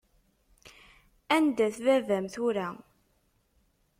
Anda-t 1.35 1.77
baba-m 1.85 2.25
tura? 2.33 2.67